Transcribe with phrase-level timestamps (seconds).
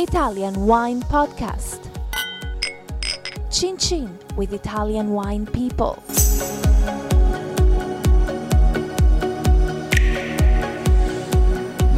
[0.00, 1.78] Italian Wine Podcast.
[3.50, 6.02] Chin Chin with Italian wine people.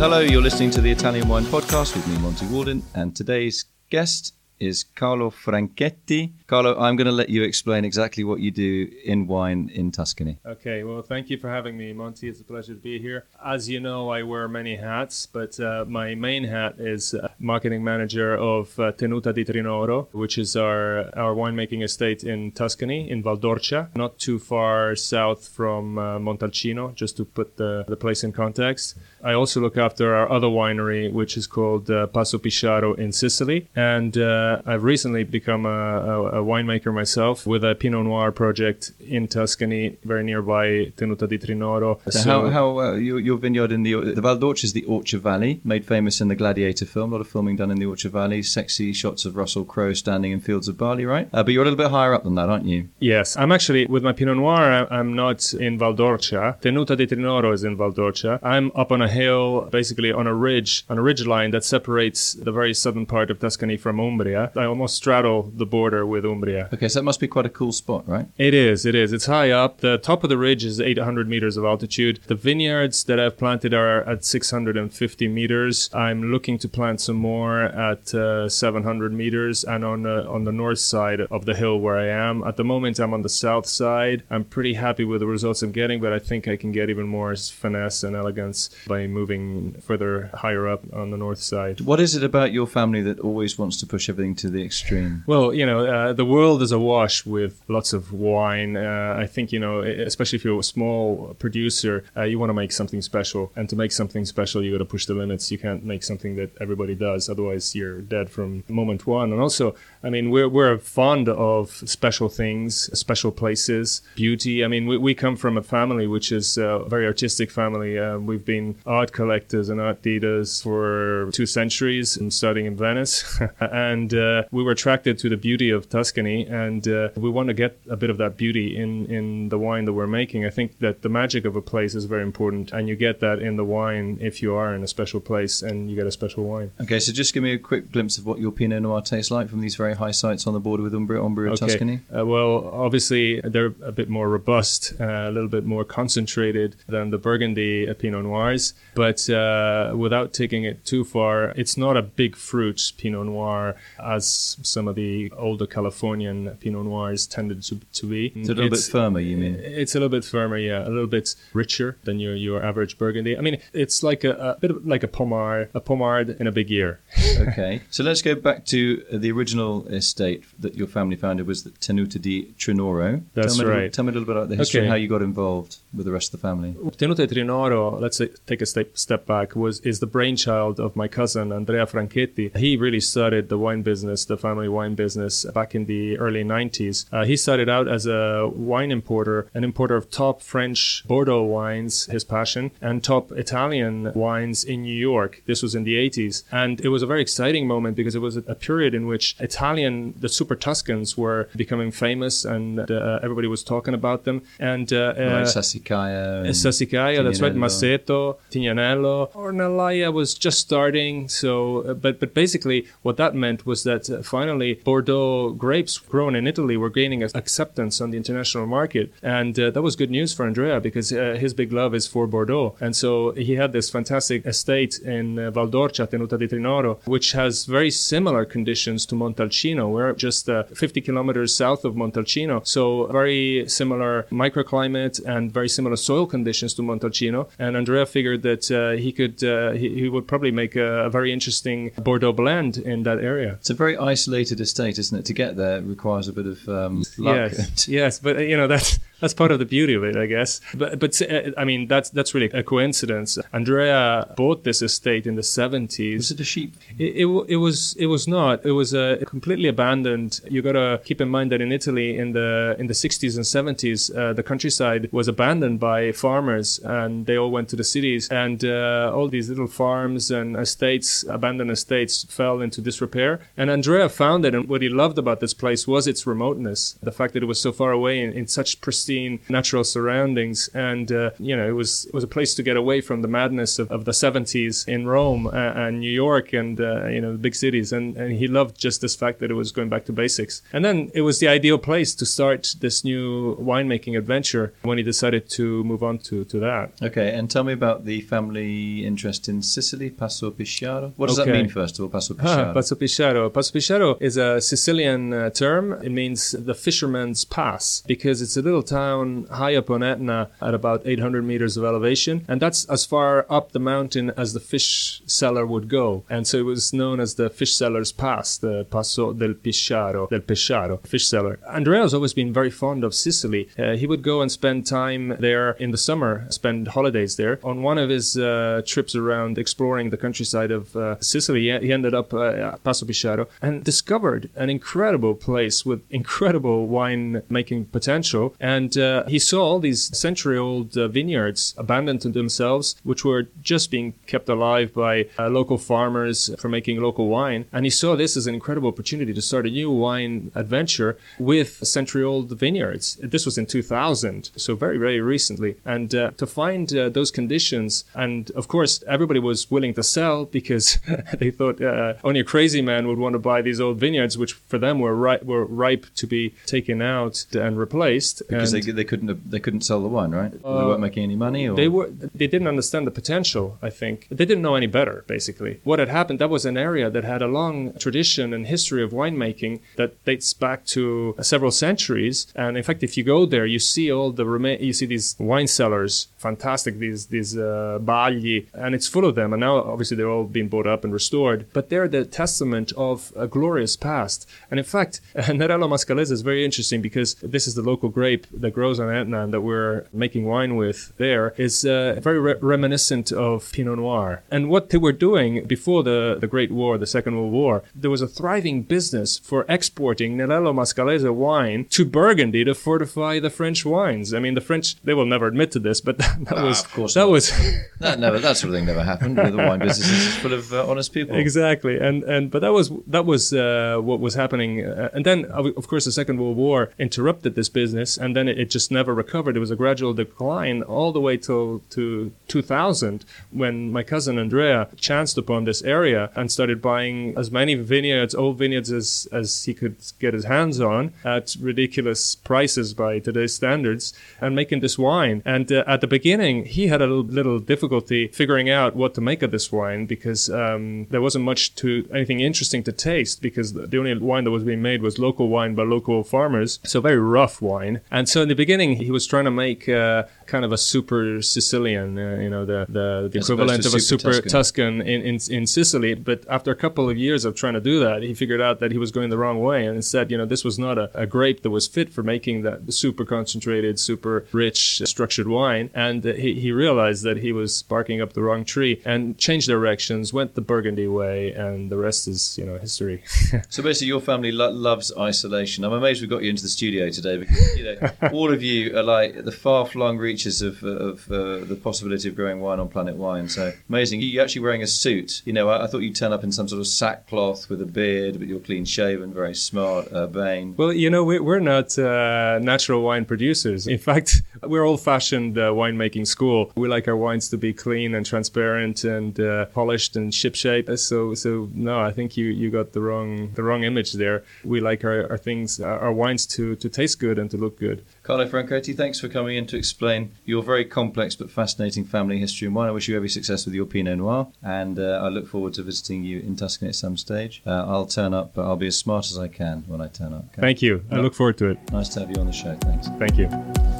[0.02, 4.34] Hello, you're listening to the Italian Wine Podcast with me, Monty Waldin, and today's guest
[4.58, 6.32] is Carlo Franchetti.
[6.52, 10.36] Carlo, I'm going to let you explain exactly what you do in wine in Tuscany.
[10.44, 12.28] Okay, well, thank you for having me, Monty.
[12.28, 13.24] It's a pleasure to be here.
[13.42, 17.82] As you know, I wear many hats, but uh, my main hat is uh, marketing
[17.82, 23.22] manager of uh, Tenuta di Trinoro, which is our, our winemaking estate in Tuscany, in
[23.22, 28.30] Valdorcia, not too far south from uh, Montalcino, just to put the, the place in
[28.30, 28.98] context.
[29.24, 33.68] I also look after our other winery, which is called uh, Passo Pisciaro in Sicily,
[33.76, 38.92] and uh, I've recently become a, a, a, winemaker myself with a Pinot Noir project
[39.00, 42.00] in Tuscany, very nearby Tenuta di Trinoro.
[42.04, 45.18] So, so how, how uh, your, your, vineyard in the the Valdorcia is the Orcia
[45.18, 47.12] Valley, made famous in the Gladiator film.
[47.12, 48.42] A lot of filming done in the Orcia Valley.
[48.42, 51.28] Sexy shots of Russell Crowe standing in fields of barley, right?
[51.32, 52.88] Uh, but you're a little bit higher up than that, aren't you?
[53.00, 54.86] Yes, I'm actually with my Pinot Noir.
[54.90, 56.60] I'm not in Valdorcia.
[56.60, 58.38] Tenuta di Trinoro is in Valdorcia.
[58.42, 62.34] I'm up on a hill, basically on a ridge, on a ridge line that separates
[62.34, 64.52] the very southern part of Tuscany from Umbria.
[64.56, 66.68] I almost straddle the border with Umbria.
[66.72, 68.26] Okay, so that must be quite a cool spot, right?
[68.38, 68.86] It is.
[68.86, 69.12] It is.
[69.12, 69.78] It's high up.
[69.78, 72.20] The top of the ridge is 800 meters of altitude.
[72.26, 75.90] The vineyards that I've planted are at 650 meters.
[75.92, 80.52] I'm looking to plant some more at uh, 700 meters and on uh, on the
[80.52, 82.42] north side of the hill where I am.
[82.44, 84.22] At the moment, I'm on the south side.
[84.30, 87.06] I'm pretty happy with the results I'm getting, but I think I can get even
[87.06, 91.80] more finesse and elegance by moving further higher up on the north side.
[91.80, 95.24] What is it about your family that always wants to push everything to the extreme?
[95.26, 98.76] Well, you know, uh, the world is awash with lots of wine.
[98.76, 102.54] Uh, I think, you know, especially if you're a small producer, uh, you want to
[102.54, 103.52] make something special.
[103.56, 105.50] And to make something special, you got to push the limits.
[105.50, 107.28] You can't make something that everybody does.
[107.28, 109.32] Otherwise, you're dead from moment one.
[109.32, 114.64] And also, I mean, we're, we're fond of special things, special places, beauty.
[114.64, 117.98] I mean, we, we come from a family which is a very artistic family.
[117.98, 123.40] Uh, we've been art collectors and art dealers for two centuries, starting in Venice.
[123.60, 127.54] and uh, we were attracted to the beauty of Tuscany, and uh, we want to
[127.54, 130.44] get a bit of that beauty in, in the wine that we're making.
[130.44, 133.40] I think that the magic of a place is very important, and you get that
[133.40, 136.44] in the wine if you are in a special place and you get a special
[136.44, 136.72] wine.
[136.80, 139.48] Okay, so just give me a quick glimpse of what your Pinot Noir tastes like
[139.48, 141.66] from these very high sites on the border with Umbria, Umbria, okay.
[141.66, 142.00] Tuscany?
[142.16, 147.10] Uh, well, obviously they're a bit more robust, uh, a little bit more concentrated than
[147.10, 152.36] the Burgundy Pinot Noirs, but uh, without taking it too far, it's not a big
[152.36, 158.32] fruit Pinot Noir as some of the older Californian Pinot Noirs tended to, to be.
[158.34, 159.56] It's a little it's, bit firmer, you mean?
[159.62, 163.36] It's a little bit firmer, yeah, a little bit richer than your, your average Burgundy.
[163.36, 166.52] I mean, it's like a, a bit of, like a Pommard, a Pommard in a
[166.52, 167.00] big year.
[167.40, 171.62] okay, so let's go back to uh, the original estate that your family founded was
[171.62, 173.22] the Tenuta di Trinoro.
[173.34, 173.74] That's tell right.
[173.74, 174.86] Little, tell me a little bit about the history okay.
[174.86, 176.72] and how you got involved with the rest of the family.
[176.72, 180.96] Tenuta di Trinoro, let's say, take a step, step back, was is the brainchild of
[180.96, 182.56] my cousin Andrea Franchetti.
[182.56, 187.06] He really started the wine business, the family wine business, back in the early 90s.
[187.12, 192.06] Uh, he started out as a wine importer, an importer of top French Bordeaux wines,
[192.06, 195.42] his passion, and top Italian wines in New York.
[195.46, 196.44] This was in the 80s.
[196.52, 200.14] And it was a very exciting moment because it was a, period in which Italian
[200.18, 204.42] the Super Tuscans were becoming famous, and uh, everybody was talking about them.
[204.60, 211.28] And uh, like Sassicaia, Sassicaia, that's right, Masseto, Tignanello, Ornellaia was just starting.
[211.28, 216.34] So, uh, but but basically, what that meant was that uh, finally Bordeaux grapes grown
[216.34, 220.30] in Italy were gaining acceptance on the international market, and uh, that was good news
[220.34, 223.90] for Andrea because uh, his big love is for Bordeaux, and so he had this
[223.90, 229.90] fantastic estate in Valdorcia, Tenuta di Trinoro, which has very similar conditions to Montalcino Montalcino.
[229.90, 232.66] We're just uh, 50 kilometers south of Montalcino.
[232.66, 237.48] So very similar microclimate and very similar soil conditions to Montalcino.
[237.58, 241.10] And Andrea figured that uh, he could, uh, he, he, would probably make a, a,
[241.10, 243.52] very interesting Bordeaux blend in that area.
[243.60, 245.24] It's a very isolated estate, isn't it?
[245.26, 247.52] To get there requires a bit of um, luck.
[247.52, 250.60] Yes, yes, but you know that's that's part of the beauty of it, I guess.
[250.74, 253.38] But but uh, I mean that's that's really a coincidence.
[253.52, 256.18] Andrea bought this estate in the seventies.
[256.18, 256.74] Was it a sheep?
[256.98, 258.66] It, it, it was it was not.
[258.66, 260.40] It was a completely abandoned.
[260.50, 263.46] You got to keep in mind that in Italy in the in the sixties and
[263.46, 268.28] seventies, uh, the countryside was abandoned by farmers, and they all went to the cities,
[268.28, 273.40] and uh, all these little farms and estates, abandoned estates, fell into disrepair.
[273.56, 277.12] And Andrea found it, and what he loved about this place was its remoteness, the
[277.12, 281.12] fact that it was so far away in, in such pristine pristine natural surroundings, and
[281.12, 283.78] uh, you know it was it was a place to get away from the madness
[283.78, 287.38] of, of the 70s in Rome uh, and New York and uh, you know the
[287.38, 290.12] big cities, and, and he loved just this fact that it was going back to
[290.12, 290.62] basics.
[290.72, 295.04] And then it was the ideal place to start this new winemaking adventure when he
[295.04, 296.92] decided to move on to, to that.
[297.02, 301.12] Okay, and tell me about the family interest in Sicily, Passo Pisciaro.
[301.16, 303.50] What does that mean, first of all, Passo Ah, Passo Pisciaro.
[303.50, 305.92] Passo Pisciaro is a Sicilian uh, term.
[306.02, 309.01] It means the fisherman's pass because it's a little town
[309.50, 312.44] high up on Etna at about 800 meters of elevation.
[312.48, 316.24] And that's as far up the mountain as the fish seller would go.
[316.28, 320.40] And so it was known as the fish seller's pass, the Passo del Pisciaro, del
[320.40, 321.58] Pesciaro, fish seller.
[321.68, 323.68] Andrea's always been very fond of Sicily.
[323.78, 327.58] Uh, he would go and spend time there in the summer, spend holidays there.
[327.62, 332.14] On one of his uh, trips around exploring the countryside of uh, Sicily, he- ended
[332.14, 338.54] up uh, at Passo Pisciaro and discovered an incredible place with incredible wine making potential.
[338.58, 343.48] And uh, he saw all these century old uh, vineyards abandoned to themselves, which were
[343.62, 347.66] just being kept alive by uh, local farmers for making local wine.
[347.72, 351.86] And he saw this as an incredible opportunity to start a new wine adventure with
[351.86, 353.16] century old vineyards.
[353.22, 355.76] This was in 2000, so very, very recently.
[355.84, 360.44] And uh, to find uh, those conditions, and of course, everybody was willing to sell
[360.44, 360.98] because
[361.38, 364.54] they thought uh, only a crazy man would want to buy these old vineyards, which
[364.54, 368.42] for them were, ri- were ripe to be taken out and replaced.
[368.48, 370.52] because and they, they couldn't have, they couldn't sell the wine, right?
[370.52, 373.78] they Uh, weren't making any money, or they were they didn't understand the potential.
[373.82, 375.24] I think they didn't know any better.
[375.26, 379.02] Basically, what had happened that was an area that had a long tradition and history
[379.02, 382.46] of winemaking that dates back to several centuries.
[382.54, 385.36] And in fact, if you go there, you see all the rema- you see these
[385.38, 389.52] wine cellars, fantastic these these uh, bagli, and it's full of them.
[389.52, 393.32] And now obviously they're all being bought up and restored, but they're the testament of
[393.36, 394.48] a glorious past.
[394.70, 398.72] And in fact, Nerello Mascalese is very interesting because this is the local grape that
[398.72, 403.30] grows on Etna and that we're making wine with there is uh, very re- reminiscent
[403.32, 404.42] of Pinot Noir.
[404.50, 408.10] And what they were doing before the, the Great War, the Second World War, there
[408.10, 413.84] was a thriving business for exporting Nerello Mascalese wine to Burgundy to fortify the French
[413.84, 414.32] wines.
[414.32, 416.84] I mean, the French, they will never admit to this, but that, that Ah, was,
[416.84, 417.30] of course that not.
[417.30, 417.50] was,
[418.00, 419.36] that never that sort of thing never happened.
[419.36, 421.36] the wine business is full of uh, honest people.
[421.36, 425.44] Exactly, and and but that was that was uh, what was happening, uh, and then
[425.46, 428.90] of of course the Second World War interrupted this business, and then it, it just
[428.90, 429.56] never recovered.
[429.56, 434.88] It was a gradual decline all the way till to 2000 when my cousin Andrea
[434.96, 439.74] chanced upon this area and started buying as many vineyards, old vineyards as as he
[439.74, 445.42] could get his hands on at ridiculous prices by today's standards, and making this wine.
[445.44, 449.20] And uh, at the beginning, he had a little, little difficulty figuring out what to
[449.20, 453.72] make of this wine because um, there wasn't much to anything interesting to taste because
[453.72, 457.18] the only wine that was being made was local wine by local farmers, so very
[457.18, 458.00] rough wine.
[458.10, 461.40] And so in the beginning, he was trying to make uh, kind of a super
[461.42, 464.50] Sicilian, uh, you know, the the, the equivalent of a super Tuscan.
[464.50, 466.14] Tuscan in, in in Sicily.
[466.14, 468.92] But after a couple of years of trying to do that, he figured out that
[468.92, 471.26] he was going the wrong way, and instead, you know, this was not a, a
[471.26, 475.90] grape that was fit for making that super concentrated, super rich, structured wine.
[475.94, 479.68] And uh, he he realized that he was barking up the wrong tree and changed
[479.68, 483.22] directions, went the Burgundy way, and the rest is you know history.
[483.68, 485.84] So basically, your family lo- loves isolation.
[485.84, 488.96] I'm amazed we got you into the studio today because you know all of you
[488.96, 493.16] are like the far-flung reaches of, of uh, the possibility of growing wine on Planet
[493.16, 493.48] Wine.
[493.48, 494.20] So amazing.
[494.20, 495.42] You're actually wearing a suit.
[495.44, 497.86] You know, I, I thought you'd turn up in some sort of sackcloth with a
[497.86, 500.74] beard, but you're clean-shaven, very smart, urbane.
[500.76, 503.86] Well, you know, we- we're not uh, natural wine producers.
[503.86, 506.72] In fact, we're old-fashioned uh, winemaking school.
[506.76, 510.88] We like our wines to be clean and transparent and uh, polished and ship-shape.
[510.98, 514.44] So, so no, I think you, you got the wrong the wrong image there.
[514.64, 517.78] We like our, our things, our our wines to, to taste good and to look
[517.78, 518.04] good.
[518.22, 522.66] Carlo Franchetti, thanks for coming in to explain your very complex but fascinating family history
[522.66, 522.88] and wine.
[522.88, 525.82] I wish you every success with your Pinot Noir, and uh, I look forward to
[525.82, 527.62] visiting you in Tuscany at some stage.
[527.66, 530.32] Uh, I'll turn up, but I'll be as smart as I can when I turn
[530.32, 530.44] up.
[530.52, 530.60] okay?
[530.60, 531.04] Thank you.
[531.10, 531.78] I look forward to it.
[531.92, 532.76] Nice to have you on the show.
[532.82, 533.08] Thanks.
[533.18, 533.91] Thank you.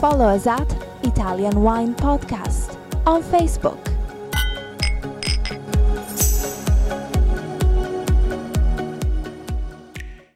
[0.00, 0.72] Follow us at
[1.04, 3.89] Italian Wine Podcast on Facebook.